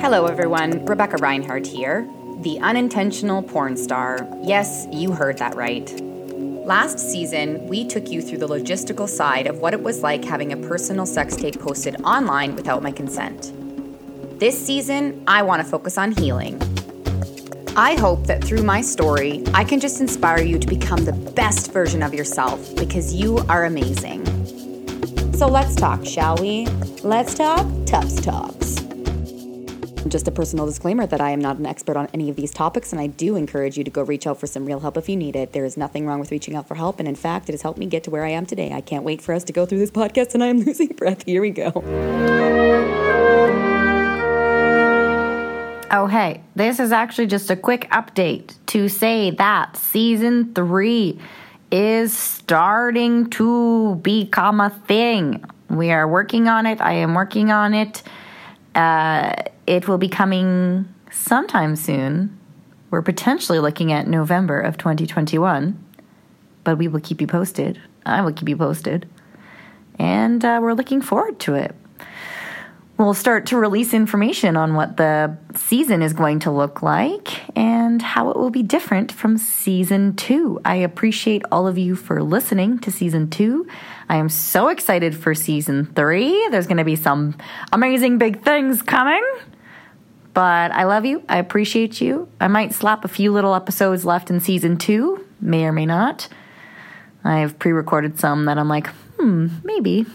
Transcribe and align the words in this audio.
Hello, 0.00 0.24
everyone. 0.24 0.82
Rebecca 0.86 1.18
Reinhart 1.18 1.66
here, 1.66 2.08
the 2.38 2.58
unintentional 2.60 3.42
porn 3.42 3.76
star. 3.76 4.26
Yes, 4.42 4.86
you 4.90 5.12
heard 5.12 5.36
that 5.36 5.54
right. 5.54 5.92
Last 6.00 6.98
season, 6.98 7.66
we 7.66 7.86
took 7.86 8.08
you 8.08 8.22
through 8.22 8.38
the 8.38 8.48
logistical 8.48 9.06
side 9.06 9.46
of 9.46 9.58
what 9.58 9.74
it 9.74 9.82
was 9.82 10.02
like 10.02 10.24
having 10.24 10.52
a 10.52 10.56
personal 10.56 11.04
sex 11.04 11.36
tape 11.36 11.60
posted 11.60 12.00
online 12.02 12.56
without 12.56 12.82
my 12.82 12.90
consent. 12.90 13.52
This 14.40 14.58
season, 14.66 15.22
I 15.26 15.42
want 15.42 15.62
to 15.62 15.68
focus 15.68 15.98
on 15.98 16.12
healing. 16.12 16.58
I 17.76 17.96
hope 17.96 18.26
that 18.28 18.42
through 18.42 18.62
my 18.62 18.80
story, 18.80 19.42
I 19.52 19.64
can 19.64 19.78
just 19.78 20.00
inspire 20.00 20.42
you 20.42 20.58
to 20.58 20.66
become 20.66 21.04
the 21.04 21.12
best 21.12 21.70
version 21.70 22.02
of 22.02 22.14
yourself 22.14 22.74
because 22.76 23.12
you 23.12 23.38
are 23.48 23.64
amazing. 23.64 24.33
So 25.36 25.48
let's 25.48 25.74
talk, 25.74 26.04
shall 26.04 26.36
we? 26.36 26.66
Let's 27.02 27.34
talk 27.34 27.66
Tufts 27.86 28.20
Talks. 28.20 28.76
Just 30.06 30.28
a 30.28 30.30
personal 30.30 30.64
disclaimer 30.64 31.06
that 31.08 31.20
I 31.20 31.30
am 31.30 31.40
not 31.40 31.58
an 31.58 31.66
expert 31.66 31.96
on 31.96 32.08
any 32.14 32.30
of 32.30 32.36
these 32.36 32.52
topics, 32.52 32.92
and 32.92 33.00
I 33.00 33.08
do 33.08 33.34
encourage 33.34 33.76
you 33.76 33.82
to 33.82 33.90
go 33.90 34.02
reach 34.02 34.28
out 34.28 34.38
for 34.38 34.46
some 34.46 34.64
real 34.64 34.78
help 34.78 34.96
if 34.96 35.08
you 35.08 35.16
need 35.16 35.34
it. 35.34 35.52
There 35.52 35.64
is 35.64 35.76
nothing 35.76 36.06
wrong 36.06 36.20
with 36.20 36.30
reaching 36.30 36.54
out 36.54 36.68
for 36.68 36.76
help, 36.76 37.00
and 37.00 37.08
in 37.08 37.16
fact, 37.16 37.48
it 37.48 37.52
has 37.52 37.62
helped 37.62 37.80
me 37.80 37.86
get 37.86 38.04
to 38.04 38.10
where 38.10 38.24
I 38.24 38.30
am 38.30 38.46
today. 38.46 38.72
I 38.72 38.80
can't 38.80 39.02
wait 39.02 39.20
for 39.20 39.34
us 39.34 39.42
to 39.44 39.52
go 39.52 39.66
through 39.66 39.78
this 39.78 39.90
podcast, 39.90 40.34
and 40.34 40.44
I 40.44 40.46
am 40.46 40.60
losing 40.64 40.88
breath. 40.88 41.24
Here 41.26 41.40
we 41.40 41.50
go. 41.50 41.72
Oh, 45.90 46.06
hey, 46.06 46.42
this 46.54 46.78
is 46.78 46.92
actually 46.92 47.26
just 47.26 47.50
a 47.50 47.56
quick 47.56 47.90
update 47.90 48.54
to 48.66 48.88
say 48.88 49.32
that 49.32 49.76
season 49.76 50.54
three 50.54 51.18
is 51.70 52.16
starting 52.16 53.30
to 53.30 53.96
become 53.96 54.60
a 54.60 54.70
thing. 54.70 55.44
We 55.70 55.90
are 55.90 56.06
working 56.06 56.48
on 56.48 56.66
it. 56.66 56.80
I 56.80 56.92
am 56.94 57.14
working 57.14 57.50
on 57.50 57.74
it. 57.74 58.02
Uh, 58.74 59.32
it 59.66 59.88
will 59.88 59.98
be 59.98 60.08
coming 60.08 60.88
sometime 61.10 61.76
soon. 61.76 62.38
We're 62.90 63.02
potentially 63.02 63.58
looking 63.58 63.92
at 63.92 64.06
November 64.06 64.60
of 64.60 64.78
2021, 64.78 65.82
but 66.62 66.78
we 66.78 66.86
will 66.86 67.00
keep 67.00 67.20
you 67.20 67.26
posted. 67.26 67.80
I 68.06 68.20
will 68.20 68.32
keep 68.32 68.48
you 68.48 68.56
posted. 68.56 69.08
And 69.98 70.44
uh, 70.44 70.60
we're 70.62 70.74
looking 70.74 71.00
forward 71.00 71.38
to 71.40 71.54
it. 71.54 71.74
We'll 72.96 73.14
start 73.14 73.46
to 73.46 73.56
release 73.56 73.92
information 73.92 74.56
on 74.56 74.74
what 74.74 74.98
the 74.98 75.36
season 75.56 76.00
is 76.00 76.12
going 76.12 76.38
to 76.40 76.52
look 76.52 76.80
like 76.80 77.42
and 77.58 78.00
how 78.00 78.30
it 78.30 78.36
will 78.36 78.50
be 78.50 78.62
different 78.62 79.10
from 79.10 79.36
season 79.36 80.14
two. 80.14 80.60
I 80.64 80.76
appreciate 80.76 81.42
all 81.50 81.66
of 81.66 81.76
you 81.76 81.96
for 81.96 82.22
listening 82.22 82.78
to 82.80 82.92
season 82.92 83.30
two. 83.30 83.66
I 84.08 84.16
am 84.16 84.28
so 84.28 84.68
excited 84.68 85.16
for 85.16 85.34
season 85.34 85.86
three. 85.86 86.48
There's 86.52 86.68
going 86.68 86.76
to 86.76 86.84
be 86.84 86.94
some 86.94 87.36
amazing 87.72 88.18
big 88.18 88.44
things 88.44 88.80
coming. 88.80 89.24
But 90.32 90.70
I 90.70 90.84
love 90.84 91.04
you. 91.04 91.24
I 91.28 91.38
appreciate 91.38 92.00
you. 92.00 92.28
I 92.40 92.46
might 92.46 92.74
slap 92.74 93.04
a 93.04 93.08
few 93.08 93.32
little 93.32 93.56
episodes 93.56 94.04
left 94.04 94.30
in 94.30 94.38
season 94.38 94.76
two, 94.76 95.26
may 95.40 95.64
or 95.64 95.72
may 95.72 95.86
not. 95.86 96.28
I've 97.24 97.58
pre 97.58 97.72
recorded 97.72 98.20
some 98.20 98.44
that 98.44 98.56
I'm 98.56 98.68
like, 98.68 98.86
hmm, 99.18 99.48
maybe. 99.64 100.06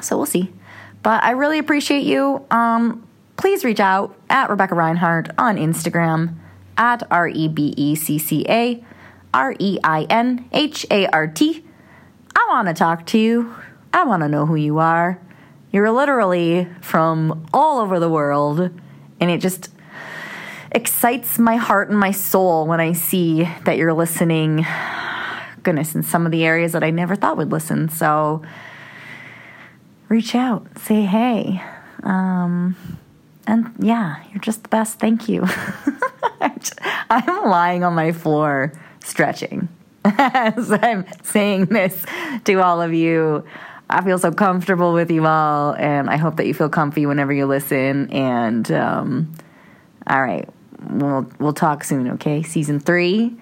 So 0.00 0.16
we'll 0.16 0.26
see. 0.26 0.52
But 1.02 1.24
I 1.24 1.32
really 1.32 1.58
appreciate 1.58 2.04
you. 2.04 2.44
Um, 2.50 3.06
please 3.36 3.64
reach 3.64 3.80
out 3.80 4.16
at 4.30 4.50
Rebecca 4.50 4.74
Reinhart 4.74 5.30
on 5.36 5.56
Instagram 5.56 6.36
at 6.76 7.02
R 7.10 7.28
E 7.28 7.48
B 7.48 7.74
E 7.76 7.94
C 7.94 8.18
C 8.18 8.46
A 8.48 8.84
R 9.34 9.54
E 9.58 9.78
I 9.82 10.04
N 10.08 10.48
H 10.52 10.86
A 10.90 11.06
R 11.08 11.26
T. 11.26 11.64
I 12.34 12.46
want 12.48 12.68
to 12.68 12.74
talk 12.74 13.06
to 13.06 13.18
you. 13.18 13.54
I 13.92 14.04
want 14.04 14.22
to 14.22 14.28
know 14.28 14.46
who 14.46 14.56
you 14.56 14.78
are. 14.78 15.20
You're 15.70 15.90
literally 15.90 16.68
from 16.80 17.46
all 17.52 17.80
over 17.80 17.98
the 17.98 18.08
world, 18.08 18.70
and 19.20 19.30
it 19.30 19.40
just 19.40 19.70
excites 20.70 21.38
my 21.38 21.56
heart 21.56 21.90
and 21.90 21.98
my 21.98 22.10
soul 22.10 22.66
when 22.66 22.80
I 22.80 22.92
see 22.92 23.48
that 23.64 23.76
you're 23.76 23.92
listening. 23.92 24.66
Goodness, 25.62 25.94
in 25.94 26.02
some 26.02 26.26
of 26.26 26.32
the 26.32 26.44
areas 26.44 26.72
that 26.72 26.82
I 26.82 26.90
never 26.90 27.14
thought 27.14 27.36
would 27.36 27.52
listen. 27.52 27.88
So, 27.88 28.42
reach 30.12 30.34
out, 30.34 30.66
say 30.78 31.02
hey. 31.02 31.62
Um, 32.02 32.76
and 33.46 33.72
yeah, 33.78 34.22
you're 34.30 34.42
just 34.42 34.62
the 34.62 34.68
best. 34.68 34.98
Thank 34.98 35.26
you. 35.26 35.42
I'm 37.10 37.48
lying 37.48 37.82
on 37.82 37.94
my 37.94 38.12
floor 38.12 38.74
stretching 39.02 39.70
as 40.04 40.70
I'm 40.70 41.06
saying 41.22 41.66
this 41.66 42.04
to 42.44 42.54
all 42.62 42.82
of 42.82 42.92
you. 42.92 43.44
I 43.88 44.04
feel 44.04 44.18
so 44.18 44.32
comfortable 44.32 44.92
with 44.92 45.10
you 45.10 45.26
all, 45.26 45.74
and 45.74 46.10
I 46.10 46.18
hope 46.18 46.36
that 46.36 46.46
you 46.46 46.52
feel 46.52 46.68
comfy 46.68 47.06
whenever 47.06 47.32
you 47.32 47.46
listen. 47.46 48.10
And 48.10 48.70
um, 48.70 49.32
all 50.06 50.20
right, 50.20 50.46
we'll 50.90 51.26
we'll 51.38 51.54
talk 51.54 51.84
soon. 51.84 52.10
Okay, 52.12 52.42
season 52.42 52.80
three 52.80 53.34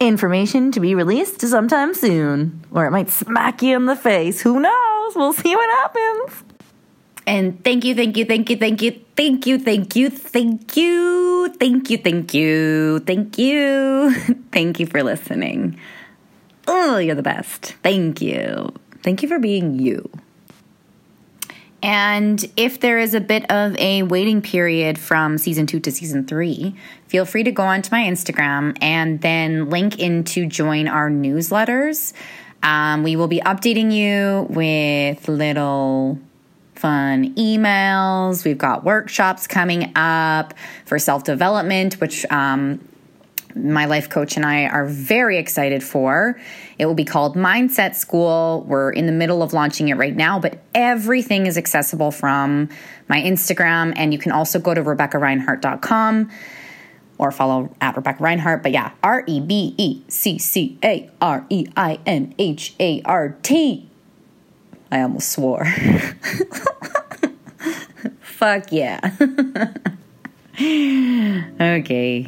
information 0.00 0.72
to 0.72 0.80
be 0.80 0.94
released 0.94 1.40
sometime 1.42 1.94
soon, 1.94 2.64
or 2.72 2.86
it 2.86 2.90
might 2.90 3.10
smack 3.10 3.62
you 3.62 3.76
in 3.76 3.86
the 3.86 3.96
face. 3.96 4.40
Who 4.40 4.58
knows? 4.58 4.81
We'll 5.14 5.32
see 5.32 5.54
what 5.54 5.70
happens. 5.70 6.44
And 7.26 7.62
thank 7.62 7.84
you, 7.84 7.94
thank 7.94 8.16
you, 8.16 8.24
thank 8.24 8.50
you, 8.50 8.56
thank 8.56 8.82
you, 8.82 8.90
thank 9.16 9.46
you, 9.46 9.58
thank 9.58 9.96
you, 9.96 10.10
thank 10.10 10.76
you, 10.76 11.48
thank 11.48 11.90
you, 11.90 11.98
thank 11.98 12.34
you, 12.34 12.98
thank 12.98 13.38
you, 13.38 14.14
thank 14.52 14.80
you 14.80 14.86
for 14.86 15.02
listening. 15.02 15.78
Oh, 16.66 16.98
you're 16.98 17.14
the 17.14 17.22
best. 17.22 17.74
Thank 17.82 18.20
you. 18.20 18.72
Thank 19.02 19.22
you 19.22 19.28
for 19.28 19.38
being 19.38 19.78
you. 19.78 20.10
And 21.82 22.44
if 22.56 22.78
there 22.78 22.98
is 23.00 23.12
a 23.12 23.20
bit 23.20 23.50
of 23.50 23.76
a 23.76 24.04
waiting 24.04 24.40
period 24.40 24.98
from 24.98 25.36
season 25.36 25.66
two 25.66 25.80
to 25.80 25.90
season 25.90 26.24
three, 26.26 26.76
feel 27.08 27.24
free 27.24 27.42
to 27.42 27.50
go 27.50 27.64
onto 27.64 27.90
my 27.90 28.04
Instagram 28.04 28.76
and 28.80 29.20
then 29.20 29.68
link 29.68 29.98
in 29.98 30.22
to 30.24 30.46
join 30.46 30.86
our 30.86 31.10
newsletters. 31.10 32.12
Um, 32.62 33.02
we 33.02 33.16
will 33.16 33.28
be 33.28 33.40
updating 33.40 33.92
you 33.92 34.46
with 34.48 35.28
little 35.28 36.18
fun 36.74 37.34
emails. 37.34 38.44
We've 38.44 38.58
got 38.58 38.84
workshops 38.84 39.46
coming 39.46 39.92
up 39.96 40.54
for 40.84 40.98
self 40.98 41.24
development, 41.24 42.00
which 42.00 42.24
um, 42.30 42.86
my 43.54 43.84
life 43.84 44.08
coach 44.08 44.36
and 44.36 44.44
I 44.46 44.66
are 44.66 44.86
very 44.86 45.38
excited 45.38 45.82
for. 45.82 46.40
It 46.78 46.86
will 46.86 46.94
be 46.94 47.04
called 47.04 47.36
Mindset 47.36 47.94
School. 47.94 48.64
We're 48.66 48.90
in 48.90 49.06
the 49.06 49.12
middle 49.12 49.42
of 49.42 49.52
launching 49.52 49.88
it 49.88 49.94
right 49.96 50.16
now, 50.16 50.38
but 50.38 50.58
everything 50.74 51.46
is 51.46 51.56
accessible 51.56 52.10
from 52.10 52.68
my 53.08 53.20
Instagram. 53.20 53.92
And 53.96 54.12
you 54.12 54.18
can 54.18 54.32
also 54.32 54.58
go 54.58 54.74
to 54.74 54.82
RebeccaReinhart.com 54.82 56.30
or 57.22 57.30
follow 57.30 57.72
at 57.80 57.96
Rebecca 57.96 58.22
Reinhart. 58.22 58.62
But 58.64 58.72
yeah, 58.72 58.90
R 59.02 59.24
E 59.28 59.40
B 59.40 59.74
E 59.78 60.02
C 60.08 60.38
C 60.38 60.76
A 60.82 61.08
R 61.20 61.46
E 61.48 61.66
I 61.76 62.00
N 62.04 62.34
H 62.36 62.74
A 62.80 63.00
R 63.04 63.36
T. 63.42 63.88
I 64.90 65.02
almost 65.02 65.30
swore. 65.30 65.64
Fuck 68.20 68.72
yeah. 68.72 69.12
okay. 71.60 72.24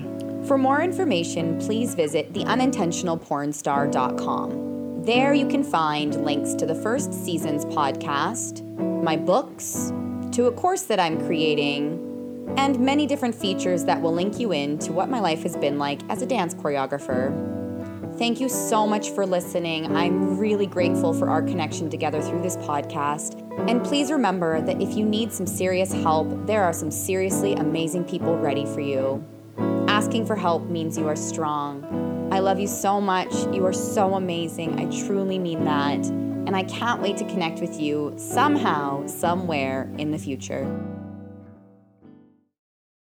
For 0.46 0.56
more 0.56 0.80
information, 0.80 1.58
please 1.58 1.96
visit 1.96 2.32
theunintentionalpornstar.com. 2.32 5.02
There 5.04 5.34
you 5.34 5.48
can 5.48 5.64
find 5.64 6.24
links 6.24 6.54
to 6.54 6.66
the 6.66 6.76
first 6.76 7.12
season's 7.12 7.64
podcast, 7.66 8.62
my 9.02 9.16
books, 9.16 9.92
to 10.32 10.46
a 10.46 10.52
course 10.52 10.82
that 10.82 11.00
I'm 11.00 11.18
creating, 11.26 12.03
and 12.56 12.78
many 12.78 13.06
different 13.06 13.34
features 13.34 13.84
that 13.84 14.00
will 14.00 14.12
link 14.12 14.38
you 14.38 14.52
in 14.52 14.78
to 14.78 14.92
what 14.92 15.08
my 15.08 15.20
life 15.20 15.42
has 15.42 15.56
been 15.56 15.78
like 15.78 16.00
as 16.08 16.22
a 16.22 16.26
dance 16.26 16.54
choreographer. 16.54 17.32
Thank 18.18 18.40
you 18.40 18.48
so 18.48 18.86
much 18.86 19.10
for 19.10 19.26
listening. 19.26 19.96
I'm 19.96 20.38
really 20.38 20.66
grateful 20.66 21.12
for 21.12 21.28
our 21.28 21.42
connection 21.42 21.90
together 21.90 22.22
through 22.22 22.42
this 22.42 22.56
podcast. 22.58 23.40
And 23.68 23.82
please 23.82 24.12
remember 24.12 24.62
that 24.62 24.80
if 24.80 24.96
you 24.96 25.04
need 25.04 25.32
some 25.32 25.46
serious 25.46 25.92
help, 25.92 26.46
there 26.46 26.62
are 26.62 26.72
some 26.72 26.92
seriously 26.92 27.54
amazing 27.54 28.04
people 28.04 28.38
ready 28.38 28.66
for 28.66 28.80
you. 28.80 29.24
Asking 29.88 30.26
for 30.26 30.36
help 30.36 30.68
means 30.68 30.96
you 30.96 31.08
are 31.08 31.16
strong. 31.16 32.28
I 32.32 32.38
love 32.38 32.60
you 32.60 32.68
so 32.68 33.00
much. 33.00 33.32
You 33.52 33.66
are 33.66 33.72
so 33.72 34.14
amazing. 34.14 34.78
I 34.78 34.84
truly 35.06 35.40
mean 35.40 35.64
that. 35.64 36.06
And 36.06 36.54
I 36.54 36.62
can't 36.64 37.02
wait 37.02 37.16
to 37.16 37.24
connect 37.24 37.60
with 37.60 37.80
you 37.80 38.14
somehow, 38.16 39.06
somewhere 39.06 39.90
in 39.98 40.12
the 40.12 40.18
future. 40.18 40.93